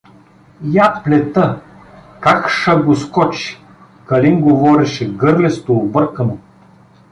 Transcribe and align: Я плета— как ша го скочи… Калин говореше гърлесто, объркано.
Я 0.75 0.89
плета— 1.03 1.49
как 2.25 2.49
ша 2.49 2.75
го 2.75 2.95
скочи… 3.01 3.57
Калин 4.07 4.41
говореше 4.41 5.05
гърлесто, 5.21 5.71
объркано. 5.81 6.37